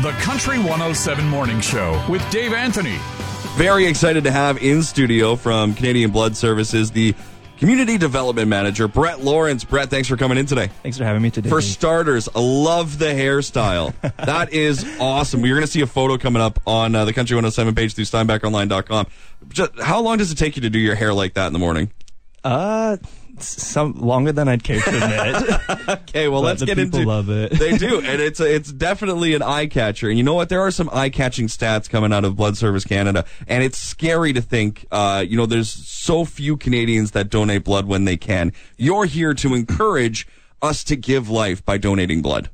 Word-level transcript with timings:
The 0.00 0.12
Country 0.12 0.58
107 0.58 1.28
Morning 1.28 1.60
Show 1.60 2.00
with 2.08 2.22
Dave 2.30 2.52
Anthony. 2.52 3.00
Very 3.56 3.84
excited 3.84 4.22
to 4.22 4.30
have 4.30 4.62
in 4.62 4.84
studio 4.84 5.34
from 5.34 5.74
Canadian 5.74 6.12
Blood 6.12 6.36
Services 6.36 6.92
the 6.92 7.16
Community 7.56 7.98
Development 7.98 8.46
Manager, 8.46 8.86
Brett 8.86 9.18
Lawrence. 9.24 9.64
Brett, 9.64 9.90
thanks 9.90 10.06
for 10.06 10.16
coming 10.16 10.38
in 10.38 10.46
today. 10.46 10.68
Thanks 10.84 10.98
for 10.98 11.02
having 11.02 11.20
me 11.20 11.32
today. 11.32 11.48
For 11.48 11.60
starters, 11.60 12.28
I 12.28 12.38
love 12.38 13.00
the 13.00 13.06
hairstyle. 13.06 13.92
that 14.24 14.52
is 14.52 14.86
awesome. 15.00 15.44
You're 15.44 15.56
going 15.56 15.66
to 15.66 15.72
see 15.72 15.80
a 15.80 15.86
photo 15.88 16.16
coming 16.16 16.40
up 16.40 16.60
on 16.64 16.94
uh, 16.94 17.04
the 17.04 17.12
Country 17.12 17.34
107 17.34 17.74
page 17.74 17.94
through 17.96 18.04
steinbachonline.com. 18.04 19.08
Just, 19.48 19.80
how 19.80 20.00
long 20.00 20.18
does 20.18 20.30
it 20.30 20.36
take 20.36 20.54
you 20.54 20.62
to 20.62 20.70
do 20.70 20.78
your 20.78 20.94
hair 20.94 21.12
like 21.12 21.34
that 21.34 21.48
in 21.48 21.52
the 21.52 21.58
morning? 21.58 21.90
Uh, 22.44 22.98
some 23.46 23.92
longer 23.94 24.32
than 24.32 24.48
I'd 24.48 24.62
care 24.64 24.80
to 24.80 24.88
admit. 24.90 25.88
okay, 25.88 26.28
well, 26.28 26.42
But 26.42 26.46
let's 26.46 26.60
the 26.60 26.66
get 26.66 26.76
people 26.76 27.00
into. 27.00 27.08
love 27.08 27.30
it. 27.30 27.52
they 27.52 27.76
do, 27.78 28.00
and 28.00 28.20
it's 28.20 28.40
a, 28.40 28.54
it's 28.54 28.72
definitely 28.72 29.34
an 29.34 29.42
eye 29.42 29.66
catcher. 29.66 30.08
And 30.08 30.16
you 30.18 30.24
know 30.24 30.34
what? 30.34 30.48
There 30.48 30.60
are 30.60 30.70
some 30.70 30.88
eye 30.92 31.10
catching 31.10 31.46
stats 31.46 31.88
coming 31.88 32.12
out 32.12 32.24
of 32.24 32.36
Blood 32.36 32.56
Service 32.56 32.84
Canada, 32.84 33.24
and 33.46 33.62
it's 33.62 33.78
scary 33.78 34.32
to 34.32 34.40
think. 34.40 34.86
Uh, 34.90 35.24
you 35.26 35.36
know, 35.36 35.46
there's 35.46 35.70
so 35.70 36.24
few 36.24 36.56
Canadians 36.56 37.12
that 37.12 37.28
donate 37.30 37.64
blood 37.64 37.86
when 37.86 38.04
they 38.04 38.16
can. 38.16 38.52
You're 38.76 39.04
here 39.06 39.34
to 39.34 39.54
encourage 39.54 40.26
us 40.60 40.82
to 40.84 40.96
give 40.96 41.30
life 41.30 41.64
by 41.64 41.78
donating 41.78 42.20
blood. 42.22 42.50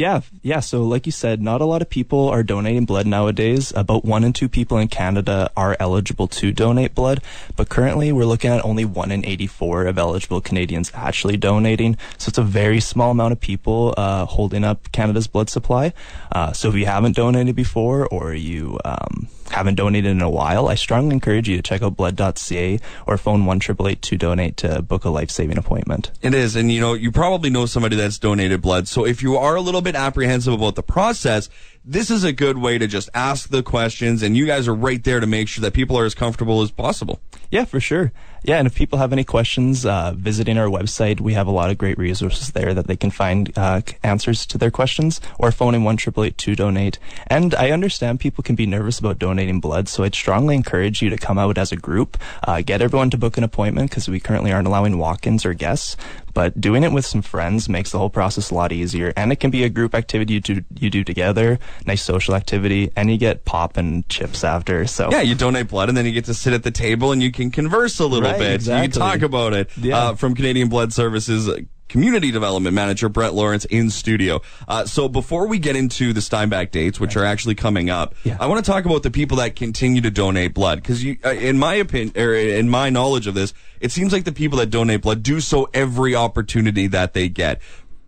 Yeah, 0.00 0.22
yeah. 0.40 0.60
So, 0.60 0.84
like 0.84 1.04
you 1.04 1.12
said, 1.12 1.42
not 1.42 1.60
a 1.60 1.66
lot 1.66 1.82
of 1.82 1.90
people 1.90 2.30
are 2.30 2.42
donating 2.42 2.86
blood 2.86 3.06
nowadays. 3.06 3.70
About 3.76 4.02
one 4.02 4.24
in 4.24 4.32
two 4.32 4.48
people 4.48 4.78
in 4.78 4.88
Canada 4.88 5.50
are 5.58 5.76
eligible 5.78 6.26
to 6.40 6.52
donate 6.52 6.94
blood, 6.94 7.20
but 7.54 7.68
currently 7.68 8.10
we're 8.10 8.24
looking 8.24 8.50
at 8.50 8.64
only 8.64 8.86
one 8.86 9.12
in 9.12 9.26
84 9.26 9.88
of 9.88 9.98
eligible 9.98 10.40
Canadians 10.40 10.90
actually 10.94 11.36
donating. 11.36 11.98
So, 12.16 12.30
it's 12.30 12.38
a 12.38 12.42
very 12.42 12.80
small 12.80 13.10
amount 13.10 13.32
of 13.32 13.40
people 13.40 13.92
uh, 13.98 14.24
holding 14.24 14.64
up 14.64 14.90
Canada's 14.90 15.26
blood 15.26 15.50
supply. 15.50 15.92
Uh, 16.32 16.54
so, 16.54 16.70
if 16.70 16.76
you 16.76 16.86
haven't 16.86 17.14
donated 17.14 17.54
before 17.54 18.06
or 18.06 18.32
you 18.32 18.78
um, 18.86 19.28
haven't 19.50 19.76
donated 19.76 20.10
in 20.10 20.22
a 20.22 20.30
while, 20.30 20.68
I 20.68 20.74
strongly 20.74 21.14
encourage 21.14 21.48
you 21.48 21.56
to 21.56 21.62
check 21.62 21.82
out 21.82 21.96
blood.ca 21.96 22.78
or 23.06 23.16
phone 23.18 23.44
1 23.46 23.60
to 23.60 24.16
donate 24.16 24.56
to 24.58 24.82
book 24.82 25.04
a 25.04 25.10
life 25.10 25.30
saving 25.30 25.58
appointment. 25.58 26.10
It 26.22 26.34
is, 26.34 26.56
and 26.56 26.70
you 26.70 26.80
know, 26.80 26.94
you 26.94 27.12
probably 27.12 27.50
know 27.50 27.66
somebody 27.66 27.96
that's 27.96 28.18
donated 28.18 28.62
blood. 28.62 28.88
So 28.88 29.04
if 29.06 29.22
you 29.22 29.36
are 29.36 29.56
a 29.56 29.60
little 29.60 29.82
bit 29.82 29.94
apprehensive 29.94 30.52
about 30.52 30.74
the 30.74 30.82
process, 30.82 31.48
this 31.84 32.10
is 32.10 32.24
a 32.24 32.32
good 32.32 32.58
way 32.58 32.78
to 32.78 32.86
just 32.86 33.08
ask 33.14 33.48
the 33.48 33.62
questions, 33.62 34.22
and 34.22 34.36
you 34.36 34.46
guys 34.46 34.68
are 34.68 34.74
right 34.74 35.02
there 35.02 35.20
to 35.20 35.26
make 35.26 35.48
sure 35.48 35.62
that 35.62 35.72
people 35.72 35.98
are 35.98 36.04
as 36.04 36.14
comfortable 36.14 36.62
as 36.62 36.70
possible. 36.70 37.20
Yeah, 37.50 37.64
for 37.64 37.80
sure. 37.80 38.12
Yeah, 38.42 38.56
and 38.56 38.66
if 38.66 38.74
people 38.74 38.98
have 38.98 39.12
any 39.12 39.24
questions, 39.24 39.84
uh, 39.84 40.14
visiting 40.16 40.56
our 40.56 40.68
website, 40.68 41.20
we 41.20 41.34
have 41.34 41.46
a 41.46 41.50
lot 41.50 41.68
of 41.68 41.76
great 41.76 41.98
resources 41.98 42.52
there 42.52 42.72
that 42.72 42.86
they 42.86 42.96
can 42.96 43.10
find 43.10 43.52
uh, 43.56 43.82
answers 44.02 44.46
to 44.46 44.56
their 44.56 44.70
questions, 44.70 45.20
or 45.38 45.52
phoning 45.52 45.84
one 45.84 45.98
triple 45.98 46.24
eight 46.24 46.38
to 46.38 46.56
donate. 46.56 46.98
And 47.26 47.54
I 47.54 47.70
understand 47.70 48.18
people 48.18 48.42
can 48.42 48.54
be 48.54 48.64
nervous 48.64 48.98
about 48.98 49.18
donating 49.18 49.60
blood, 49.60 49.88
so 49.88 50.04
I'd 50.04 50.14
strongly 50.14 50.54
encourage 50.54 51.02
you 51.02 51.10
to 51.10 51.18
come 51.18 51.38
out 51.38 51.58
as 51.58 51.70
a 51.70 51.76
group, 51.76 52.16
uh, 52.44 52.62
get 52.62 52.80
everyone 52.80 53.10
to 53.10 53.18
book 53.18 53.36
an 53.36 53.44
appointment 53.44 53.90
because 53.90 54.08
we 54.08 54.20
currently 54.20 54.52
aren't 54.52 54.66
allowing 54.66 54.96
walk-ins 54.96 55.44
or 55.44 55.52
guests. 55.52 55.96
But 56.32 56.60
doing 56.60 56.84
it 56.84 56.92
with 56.92 57.04
some 57.04 57.22
friends 57.22 57.68
makes 57.68 57.90
the 57.90 57.98
whole 57.98 58.08
process 58.08 58.50
a 58.50 58.54
lot 58.54 58.72
easier, 58.72 59.12
and 59.16 59.32
it 59.32 59.36
can 59.36 59.50
be 59.50 59.64
a 59.64 59.68
group 59.68 59.94
activity 59.94 60.34
you 60.34 60.40
do 60.40 60.64
you 60.78 60.88
do 60.88 61.02
together, 61.02 61.58
nice 61.84 62.02
social 62.02 62.34
activity, 62.36 62.90
and 62.96 63.10
you 63.10 63.18
get 63.18 63.44
pop 63.44 63.76
and 63.76 64.08
chips 64.08 64.44
after. 64.44 64.86
So 64.86 65.10
Yeah, 65.10 65.22
you 65.22 65.34
donate 65.34 65.68
blood, 65.68 65.88
and 65.88 65.98
then 65.98 66.06
you 66.06 66.12
get 66.12 66.26
to 66.26 66.34
sit 66.34 66.52
at 66.52 66.62
the 66.62 66.70
table 66.70 67.10
and 67.10 67.20
you 67.20 67.32
can 67.40 67.50
converse 67.50 67.98
a 67.98 68.06
little 68.06 68.28
Right, 68.30 68.38
bit. 68.38 68.62
You 68.62 68.68
can 68.68 68.90
talk 68.90 69.22
about 69.22 69.52
it. 69.54 69.70
Yeah. 69.76 69.98
Uh, 69.98 70.14
from 70.14 70.34
Canadian 70.34 70.68
Blood 70.68 70.92
Services. 70.92 71.48
uh, 71.48 71.60
Community 71.88 72.30
Development 72.30 72.72
Manager 72.72 73.08
Brett 73.08 73.34
Lawrence 73.34 73.64
in 73.64 73.90
studio. 73.90 74.42
Uh, 74.68 74.84
so 74.84 75.08
before 75.08 75.48
we 75.48 75.58
get 75.58 75.74
into 75.74 76.12
the 76.12 76.20
Steinbach 76.20 76.70
dates, 76.70 77.00
which 77.00 77.16
are 77.16 77.24
actually 77.24 77.56
coming 77.56 77.90
up, 77.90 78.14
Yeah. 78.22 78.36
I 78.38 78.46
want 78.46 78.64
to 78.64 78.70
talk 78.70 78.84
about 78.84 79.02
the 79.02 79.10
people 79.10 79.38
that 79.38 79.56
continue 79.56 80.00
to 80.02 80.10
donate 80.12 80.54
blood 80.54 80.80
because, 80.80 81.04
uh, 81.04 81.30
in 81.30 81.58
my 81.58 81.74
opinion, 81.74 82.12
or 82.16 82.32
in 82.32 82.68
my 82.68 82.90
knowledge 82.90 83.26
of 83.26 83.34
this, 83.34 83.52
it 83.80 83.90
seems 83.90 84.12
like 84.12 84.22
the 84.22 84.30
people 84.30 84.58
that 84.58 84.70
donate 84.70 85.02
blood 85.02 85.24
do 85.24 85.40
so 85.40 85.68
every 85.74 86.14
opportunity 86.14 86.86
that 86.86 87.12
they 87.12 87.28
get. 87.28 87.60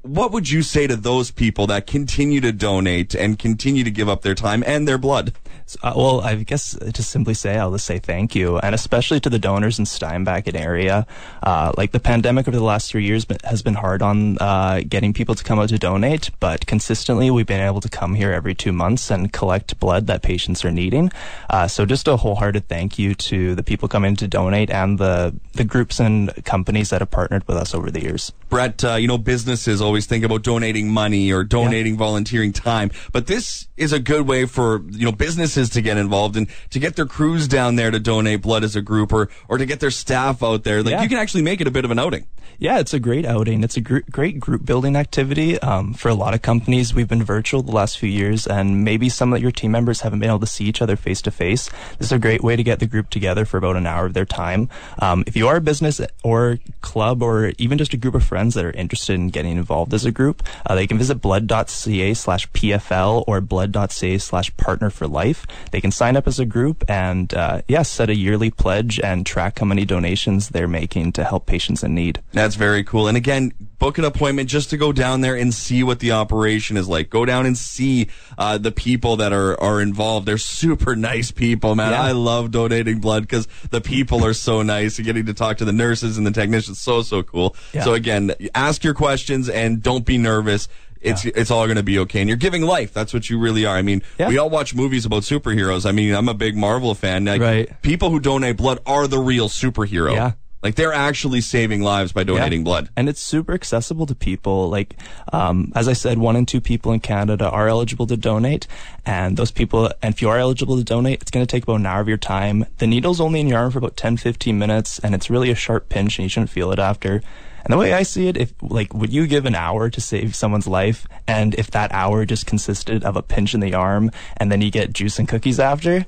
What 0.03 0.31
would 0.31 0.49
you 0.49 0.63
say 0.63 0.87
to 0.87 0.95
those 0.95 1.33
people 1.33 1.67
that 1.69 1.89
continue 1.89 2.41
to 2.41 2.53
donate 2.53 3.15
and 3.17 3.37
continue 3.37 3.83
to 3.83 3.91
give 3.91 4.09
up 4.09 4.23
their 4.23 4.35
time 4.37 4.63
and 4.65 4.87
their 4.87 4.99
blood? 4.99 5.33
So, 5.67 5.79
uh, 5.83 5.93
well, 5.97 6.21
I 6.21 6.35
guess 6.37 6.77
to 6.77 7.03
simply 7.03 7.35
say, 7.35 7.59
I'll 7.59 7.73
just 7.73 7.87
say 7.87 7.99
thank 7.99 8.35
you, 8.35 8.59
and 8.59 8.75
especially 8.75 9.21
to 9.21 9.31
the 9.31 9.39
donors 9.39 9.79
in 9.79 9.87
Steinbach 9.87 10.47
and 10.47 10.57
area. 10.57 11.07
Uh, 11.43 11.73
like 11.77 11.93
the 11.93 12.01
pandemic 12.01 12.49
over 12.49 12.57
the 12.57 12.63
last 12.63 12.91
three 12.91 13.05
years 13.05 13.27
has 13.45 13.63
been 13.63 13.75
hard 13.75 14.03
on 14.03 14.39
uh, 14.39 14.81
getting 14.89 15.13
people 15.13 15.35
to 15.35 15.45
come 15.45 15.59
out 15.59 15.69
to 15.69 15.79
donate, 15.79 16.31
but 16.41 16.67
consistently 16.67 17.31
we've 17.31 17.47
been 17.47 17.61
able 17.61 17.81
to 17.81 17.89
come 17.89 18.15
here 18.15 18.33
every 18.33 18.55
two 18.55 18.73
months 18.73 19.11
and 19.11 19.33
collect 19.33 19.79
blood 19.79 20.07
that 20.07 20.23
patients 20.23 20.65
are 20.65 20.71
needing. 20.71 21.11
Uh, 21.51 21.67
so 21.67 21.85
just 21.85 22.09
a 22.09 22.17
wholehearted 22.17 22.69
thank 22.69 22.99
you 22.99 23.15
to 23.15 23.55
the 23.55 23.63
people 23.63 23.89
coming 23.89 24.17
to 24.17 24.29
donate 24.29 24.71
and 24.71 24.99
the 24.99 25.35
the 25.55 25.65
groups 25.65 26.01
and 26.01 26.33
companies 26.45 26.91
that 26.91 27.01
have 27.01 27.11
partnered 27.11 27.47
with 27.47 27.57
us 27.57 27.75
over 27.75 27.91
the 27.91 28.01
years. 28.01 28.33
Brett, 28.49 28.85
uh, 28.85 28.95
you 28.95 29.09
know, 29.09 29.19
businesses 29.19 29.81
always 29.81 30.07
think 30.07 30.25
about 30.25 30.43
donating 30.43 30.89
money 30.89 31.33
or 31.33 31.45
donating 31.45 31.97
volunteering 31.97 32.53
time, 32.53 32.91
but 33.13 33.27
this 33.27 33.69
is 33.77 33.93
a 33.93 34.01
good 34.01 34.27
way 34.27 34.47
for, 34.47 34.83
you 34.91 35.05
know, 35.05 35.13
businesses 35.43 35.71
to 35.71 35.83
get 35.83 35.97
involved 35.97 36.37
and 36.37 36.47
to 36.71 36.79
get 36.79 36.95
their 36.97 37.07
crews 37.07 37.49
down 37.49 37.75
there 37.77 37.91
to 37.91 37.99
donate 37.99 38.43
blood 38.43 38.63
as 38.65 38.77
a 38.77 38.83
group 38.83 39.13
or, 39.13 39.29
or 39.49 39.59
to 39.59 39.67
get 39.67 39.81
their 39.81 39.91
staff 39.91 40.43
out 40.43 40.63
there. 40.63 40.83
Like, 40.83 40.93
Yeah. 40.93 41.03
you 41.03 41.09
can 41.09 41.19
actually 41.19 41.43
make 41.43 41.61
it 41.61 41.67
a 41.67 41.71
bit 41.71 41.85
of 41.85 41.91
an 41.91 41.99
outing. 41.99 42.27
Yeah, 42.59 42.79
it's 42.79 42.95
a 42.95 43.01
great 43.01 43.25
outing. 43.27 43.65
It's 43.65 43.77
a 43.77 43.81
gr- 43.81 44.07
great 44.11 44.39
group 44.39 44.65
building 44.65 44.95
activity. 44.95 45.59
Um, 45.59 45.95
for 45.95 46.09
a 46.11 46.15
lot 46.15 46.33
of 46.33 46.43
companies, 46.43 46.95
we've 46.95 47.09
been 47.09 47.25
virtual 47.25 47.61
the 47.63 47.73
last 47.73 47.99
few 47.99 48.09
years, 48.09 48.47
and 48.47 48.85
maybe 48.85 49.09
some 49.09 49.33
of 49.33 49.43
your 49.43 49.51
team 49.51 49.73
members 49.73 50.03
haven't 50.03 50.21
been 50.21 50.29
able 50.29 50.39
to 50.41 50.47
see 50.47 50.67
each 50.67 50.81
other 50.81 50.95
face 50.95 51.21
to 51.23 51.33
face. 51.33 51.69
This 51.99 52.09
is 52.09 52.13
a 52.13 52.21
great 52.21 52.45
way 52.45 52.55
to 52.55 52.63
get 52.63 52.79
the 52.79 52.87
group 52.87 53.11
together 53.11 53.45
for 53.45 53.57
about 53.57 53.75
an 53.77 53.87
hour 53.87 54.07
of 54.07 54.15
their 54.15 54.27
time. 54.27 54.69
Um, 55.01 55.25
if 55.27 55.35
you 55.35 55.49
are 55.49 55.57
a 55.57 55.61
business 55.61 56.01
or 56.23 56.59
club 56.83 57.21
or 57.23 57.53
even 57.59 57.79
just 57.79 57.95
a 57.95 57.97
group 57.97 58.15
of 58.15 58.23
friends 58.23 58.55
that 58.55 58.65
are 58.65 58.71
interested 58.73 59.15
in 59.15 59.31
getting 59.31 59.57
involved 59.57 59.93
as 59.93 60.05
a 60.05 60.13
group, 60.13 60.45
uh, 60.67 60.77
they 60.77 60.87
can 60.87 60.99
visit 60.99 61.17
blood.ca 61.17 62.15
slash 62.15 62.49
PFL 62.53 63.25
or 63.27 63.41
blood.ca 63.41 64.19
slash 64.19 64.57
partner 64.57 64.91
for 64.91 65.09
life. 65.09 65.32
They 65.71 65.81
can 65.81 65.91
sign 65.91 66.17
up 66.17 66.27
as 66.27 66.39
a 66.39 66.45
group 66.45 66.85
and, 66.89 67.33
uh, 67.35 67.63
yeah, 67.69 67.83
set 67.83 68.11
a 68.11 68.15
yearly 68.15 68.51
pledge 68.51 69.01
and 69.01 69.25
track 69.25 69.59
how 69.59 69.67
many 69.67 69.85
donations 69.85 70.51
they're 70.51 70.69
making 70.69 71.13
to 71.13 71.25
help 71.25 71.47
patients 71.47 71.83
in 71.83 71.95
need. 71.95 72.23
That's 72.33 72.55
very 72.55 72.85
cool. 72.85 73.09
And 73.09 73.17
again, 73.17 73.53
book 73.79 73.99
an 73.99 74.05
appointment 74.05 74.49
just 74.49 74.71
to 74.71 74.77
go 74.77 74.93
down 74.93 75.21
there 75.23 75.35
and 75.35 75.53
see 75.53 75.83
what 75.83 75.99
the 75.99 76.13
operation 76.13 76.77
is 76.77 76.89
like. 76.89 77.11
Go 77.11 77.25
down 77.25 77.47
and 77.47 77.57
see 77.59 78.09
uh, 78.39 78.59
the 78.59 78.73
people 78.73 79.17
that 79.17 79.33
are, 79.33 79.61
are 79.61 79.81
involved. 79.81 80.27
They're 80.27 80.39
super 80.39 80.95
nice 80.95 81.31
people, 81.31 81.75
man. 81.75 81.93
Yeah. 81.93 82.03
I 82.03 82.13
love 82.13 82.51
donating 82.51 83.01
blood 83.01 83.23
because 83.23 83.49
the 83.71 83.81
people 83.81 84.25
are 84.25 84.35
so 84.35 84.63
nice 84.63 84.99
and 84.99 85.07
getting 85.07 85.27
to 85.27 85.35
talk 85.35 85.59
to 85.59 85.65
the 85.65 85.73
nurses 85.73 86.19
and 86.19 86.27
the 86.27 86.31
technicians. 86.31 86.79
So, 86.79 87.03
so 87.03 87.23
cool. 87.23 87.57
Yeah. 87.73 87.85
So 87.85 87.95
again, 87.95 88.35
ask 88.55 88.85
your 88.85 88.95
questions 88.95 89.49
and 89.49 89.83
don't 89.83 90.05
be 90.05 90.19
nervous. 90.19 90.69
It's 91.03 91.25
it's 91.25 91.51
all 91.51 91.67
going 91.67 91.77
to 91.77 91.83
be 91.83 91.99
okay, 92.01 92.21
and 92.21 92.29
you're 92.29 92.37
giving 92.37 92.63
life. 92.63 92.93
That's 92.93 93.13
what 93.13 93.29
you 93.29 93.39
really 93.39 93.67
are. 93.67 93.77
I 93.77 93.83
mean, 93.83 94.03
Yeah. 94.19 94.29
we 94.29 94.39
all 94.39 94.51
watch 94.51 94.75
movies 94.75 95.05
about 95.05 95.23
superheroes. 95.23 95.85
I 95.85 95.93
mean, 95.93 96.15
I'm 96.15 96.29
a 96.29 96.35
big 96.35 96.57
Marvel 96.57 96.95
fan. 96.95 97.25
Like, 97.25 97.41
Right. 97.41 97.83
People 97.83 98.11
who 98.11 98.21
donate 98.21 98.57
blood 98.57 98.79
are 98.87 99.07
the 99.07 99.19
real 99.19 99.49
superhero. 99.49 100.15
Yeah. 100.15 100.33
Like 100.63 100.77
they're 100.77 100.93
actually 100.93 101.41
saving 101.41 101.83
lives 101.83 102.13
by 102.13 102.23
donating 102.23 102.61
Yeah. 102.61 102.65
blood. 102.65 102.89
And 102.97 103.09
it's 103.09 103.21
super 103.21 103.53
accessible 103.53 104.07
to 104.07 104.15
people. 104.15 104.71
Like, 104.71 104.95
um, 105.33 105.73
as 105.75 105.89
I 105.89 105.93
said, 105.93 106.19
one 106.19 106.37
in 106.37 106.47
two 106.47 106.61
people 106.61 106.93
in 106.93 107.01
Canada 107.01 107.51
are 107.51 107.67
eligible 107.67 108.07
to 108.07 108.17
donate. 108.17 108.69
And 109.05 109.37
those 109.37 109.51
people, 109.51 109.91
and 110.03 110.15
if 110.15 110.23
you 110.23 110.29
are 110.29 110.39
eligible 110.39 110.77
to 110.77 110.85
donate, 110.85 111.21
it's 111.21 111.33
going 111.33 111.45
to 111.45 111.51
take 111.51 111.65
about 111.65 111.81
an 111.81 111.87
hour 111.87 112.01
of 112.01 112.07
your 112.07 112.17
time. 112.17 112.65
The 112.79 112.87
needle's 112.87 113.21
only 113.21 113.41
in 113.41 113.49
your 113.49 113.59
arm 113.59 113.73
for 113.73 113.79
about 113.79 113.97
10, 113.97 114.17
15 114.19 114.57
minutes, 114.57 115.01
and 115.01 115.17
it's 115.17 115.29
really 115.29 115.51
a 115.51 115.57
sharp 115.57 115.89
pinch, 115.89 116.19
and 116.21 116.25
you 116.25 116.29
shouldn't 116.29 116.51
feel 116.51 116.71
it 116.71 116.79
after. 116.79 117.23
And 117.65 117.73
the 117.73 117.79
way 117.79 117.93
I 117.93 118.03
see 118.03 118.29
it, 118.29 118.37
if, 118.37 118.53
like, 118.61 118.93
would 118.93 119.13
you 119.13 119.27
give 119.27 119.47
an 119.47 119.55
hour 119.55 119.89
to 119.89 120.01
save 120.01 120.35
someone's 120.35 120.67
life? 120.67 121.07
And 121.29 121.55
if 121.55 121.71
that 121.71 121.93
hour 121.93 122.25
just 122.25 122.47
consisted 122.47 123.05
of 123.05 123.17
a 123.17 123.23
pinch 123.23 123.55
in 123.55 123.61
the 123.61 123.75
arm, 123.75 124.11
and 124.37 124.51
then 124.51 124.61
you 124.61 124.71
get 124.71 124.93
juice 124.93 125.19
and 125.19 125.29
cookies 125.29 125.61
after? 125.61 126.07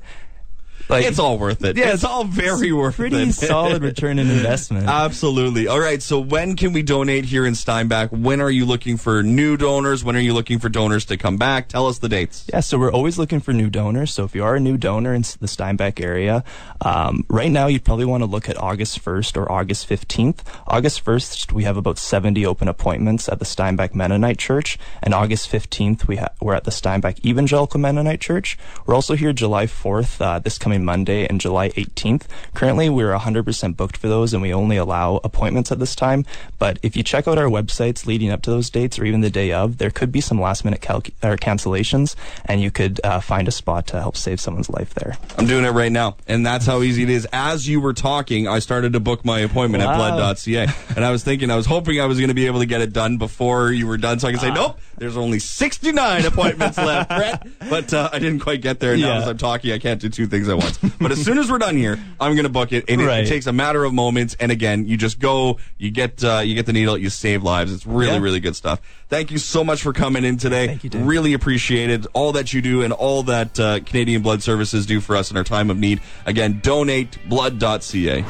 Like, 0.89 1.07
It's 1.07 1.19
all 1.19 1.39
worth 1.39 1.65
it. 1.65 1.77
Yeah, 1.77 1.93
it's 1.95 2.05
all 2.05 2.25
very 2.25 2.73
worth 2.73 2.97
pretty 2.97 3.17
it. 3.17 3.19
Pretty 3.19 3.33
solid 3.33 3.83
return 3.91 4.19
in 4.19 4.31
investment. 4.31 4.87
Absolutely. 4.87 5.67
All 5.69 5.81
right. 5.81 6.03
So 6.03 6.19
when 6.21 6.57
can 6.57 6.73
we 6.73 6.83
donate 6.83 7.25
here 7.25 7.47
in 7.47 7.55
Steinbach? 7.55 8.11
When 8.11 8.41
are 8.41 8.51
you 8.51 8.67
looking 8.67 8.97
for 8.97 9.23
new 9.23 9.57
donors? 9.57 10.05
When 10.05 10.17
are 10.17 10.21
you 10.21 10.35
looking 10.35 10.59
for 10.59 10.69
donors 10.69 11.05
to 11.07 11.17
come 11.17 11.37
back? 11.37 11.69
Tell 11.69 11.87
us 11.87 11.99
the 11.99 12.09
dates. 12.09 12.47
Yeah, 12.53 12.61
so 12.61 12.79
we're 12.79 12.93
always 12.93 13.19
looking 13.19 13.41
for 13.41 13.53
new 13.53 13.71
donors. 13.71 14.13
So 14.13 14.25
if 14.25 14.35
you 14.35 14.45
are 14.45 14.57
a 14.57 14.61
new 14.61 14.77
donor 14.77 15.15
in 15.15 15.23
the 15.41 15.49
Steinbach 15.49 16.01
area, 16.01 16.45
um, 16.81 17.25
right 17.29 17.51
now 17.51 17.67
you'd 17.67 17.85
probably 17.85 18.05
want 18.05 18.23
to 18.23 18.27
look 18.27 18.49
at 18.49 18.57
August 18.59 19.03
1st 19.05 19.37
or 19.37 19.51
August 19.51 19.89
15th. 19.89 20.41
August 20.67 21.05
1st, 21.05 21.53
we 21.53 21.65
have 21.65 21.77
about 21.77 21.99
70 21.99 22.45
open 22.45 22.69
appointments 22.69 23.29
at 23.29 23.39
the 23.39 23.45
Steinbach 23.45 23.95
Mennonite 23.95 24.39
Church, 24.39 24.79
and 25.03 25.15
August 25.15 25.51
15th, 25.51 26.07
we 26.07 26.17
ha- 26.17 26.29
we're 26.41 26.55
at 26.55 26.65
the 26.65 26.71
Steinbach 26.71 27.25
Evangelical 27.25 27.81
Mennonite 27.81 28.21
Church. 28.21 28.59
We're 28.87 28.95
also 28.95 29.15
here 29.15 29.33
July 29.33 29.67
4th, 29.67 30.21
uh, 30.21 30.39
this 30.41 30.59
coming 30.59 30.74
coming 30.75 30.85
Monday 30.85 31.27
and 31.27 31.41
July 31.41 31.69
18th. 31.71 32.23
Currently, 32.55 32.91
we're 32.91 33.13
100% 33.17 33.77
booked 33.77 33.97
for 33.97 34.09
those, 34.09 34.33
and 34.33 34.43
we 34.43 34.53
only 34.53 34.77
allow 34.77 35.21
appointments 35.23 35.71
at 35.71 35.79
this 35.79 35.95
time. 35.95 36.25
But 36.59 36.79
if 36.83 36.97
you 36.97 37.03
check 37.05 37.29
out 37.29 37.39
our 37.39 37.47
websites 37.47 38.07
leading 38.07 38.31
up 38.31 38.43
to 38.43 38.51
those 38.51 38.71
dates, 38.71 38.99
or 38.99 39.05
even 39.05 39.21
the 39.21 39.31
day 39.31 39.53
of, 39.53 39.79
there 39.79 39.91
could 39.91 40.11
be 40.11 40.21
some 40.21 40.41
last 40.41 40.65
minute 40.65 40.81
cal- 40.81 41.03
or 41.23 41.37
cancellations, 41.37 42.17
and 42.47 42.61
you 42.61 42.71
could 42.73 43.01
uh, 43.05 43.21
find 43.21 43.47
a 43.47 43.51
spot 43.53 43.87
to 43.89 44.01
help 44.01 44.17
save 44.17 44.41
someone's 44.41 44.69
life 44.71 44.95
there. 44.95 45.17
I'm 45.39 45.47
doing 45.47 45.65
it 45.65 45.71
right 45.71 45.93
now, 45.93 46.17
and 46.27 46.45
that's 46.45 46.67
how 46.67 46.83
easy 46.83 47.05
it 47.05 47.11
is. 47.11 47.27
As 47.33 47.69
you 47.69 47.81
were 47.81 47.93
talking, 47.95 48.49
I 48.49 48.59
started 48.59 48.95
to 48.95 49.01
book 49.01 49.25
my 49.25 49.39
appointment 49.41 49.85
Wow. 49.85 49.93
at 49.93 49.97
blood.ca, 50.17 50.67
and 50.97 51.05
I 51.05 51.11
was 51.11 51.23
thinking, 51.23 51.51
I 51.51 51.57
was 51.57 51.67
hoping 51.67 52.01
I 52.01 52.07
was 52.07 52.19
going 52.19 52.29
to 52.29 52.35
be 52.35 52.47
able 52.47 52.61
to 52.61 52.67
get 52.67 52.81
it 52.81 52.93
done 52.93 53.19
before 53.19 53.71
you 53.71 53.87
were 53.87 53.99
done, 53.99 54.19
so 54.19 54.27
I 54.29 54.33
can 54.33 54.41
say, 54.41 54.51
Ah. 54.51 54.55
nope, 54.55 54.79
there's 54.97 55.17
only 55.17 55.39
69 55.39 56.25
appointments 56.25 56.79
left, 56.79 57.09
Brett. 57.11 57.47
But 57.71 57.93
uh, 57.95 58.11
I 58.13 58.19
didn't 58.19 58.41
quite 58.41 58.61
get 58.61 58.81
there. 58.81 58.97
Now 58.97 59.07
Yeah. 59.09 59.19
as 59.19 59.29
I'm 59.29 59.39
talking, 59.39 59.73
I 59.73 59.79
can't 59.79 60.01
do 60.01 60.09
two 60.09 60.27
things 60.27 60.49
at 60.49 60.57
once. 60.57 60.64
But 61.01 61.13
as 61.13 61.23
soon 61.25 61.39
as 61.39 61.51
we're 61.51 61.59
done 61.59 61.77
here, 61.77 61.99
I'm 62.21 62.33
going 62.35 62.45
to 62.45 62.49
book 62.49 62.73
it, 62.73 62.85
and 62.89 63.01
it, 63.01 63.09
it 63.09 63.27
takes 63.29 63.47
a 63.47 63.53
matter 63.53 63.85
of 63.85 63.93
moments. 63.93 64.37
And 64.41 64.51
again, 64.53 64.87
you 64.87 64.97
just 64.97 65.19
go, 65.19 65.59
you 65.79 65.91
get 65.91 66.23
uh, 66.25 66.43
you 66.45 66.55
get 66.55 66.67
the 66.67 66.73
needle, 66.73 66.97
you 66.97 67.11
save 67.11 67.43
lives. 67.43 67.73
It's 67.73 67.87
really, 67.87 68.13
Yeah. 68.13 68.19
really 68.21 68.41
good 68.41 68.57
stuff. 68.57 68.81
Thank 69.09 69.31
you 69.31 69.39
so 69.39 69.63
much 69.65 69.83
for 69.83 69.93
coming 69.93 70.25
in 70.25 70.37
today. 70.39 70.67
Thank 70.67 70.85
you, 70.85 70.91
Dave. 70.91 71.07
Really 71.07 71.35
appreciate 71.35 71.91
it. 71.91 72.07
All 72.15 72.33
that 72.33 72.53
you 72.53 72.63
do 72.63 72.83
and 72.83 72.93
all 72.93 73.23
that 73.25 73.59
uh, 73.61 73.81
Canadian 73.81 74.23
Blood 74.23 74.43
Services 74.43 74.87
do 74.87 75.01
for 75.01 75.17
us 75.17 75.31
in 75.31 75.37
our 75.37 75.45
time 75.45 75.71
of 75.71 75.77
need. 75.79 76.01
Again, 76.27 76.61
donateblood.ca. 76.61 78.23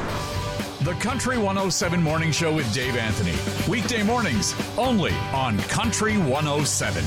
The 0.83 0.93
Country 0.99 1.37
107 1.37 2.03
Morning 2.03 2.31
Show 2.31 2.53
with 2.53 2.71
Dave 2.73 2.95
Anthony. 2.95 3.33
Weekday 3.71 4.03
mornings 4.03 4.53
only 4.77 5.13
on 5.33 5.57
Country 5.63 6.17
107. 6.17 7.03